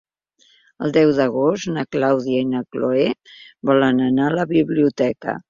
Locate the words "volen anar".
3.73-4.27